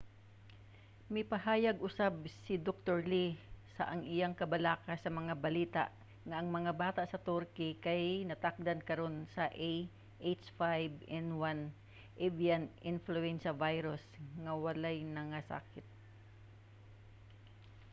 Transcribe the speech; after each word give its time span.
mipahayag 1.15 1.77
usab 1.87 2.13
si 2.43 2.53
dr. 2.67 2.97
lee 3.11 3.33
sa 3.75 3.83
ang 3.93 4.01
iyang 4.13 4.35
kabalaka 4.41 4.93
sa 4.99 5.09
mga 5.19 5.33
balita 5.45 5.83
nga 6.27 6.35
ang 6.39 6.47
mga 6.57 6.71
bata 6.83 7.01
sa 7.09 7.23
turkey 7.29 7.71
kay 7.85 8.01
natakdan 8.29 8.81
karon 8.89 9.15
sa 9.35 9.43
ah5n1 9.71 11.57
avian 12.27 12.63
influenza 12.91 13.51
virus 13.63 14.03
nga 14.43 14.53
wala 14.65 14.89
nangasakit 15.17 15.87